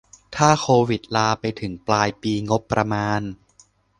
[0.35, 3.21] ถ้าโควิดลาไปถึงปลายปีงบประมาณ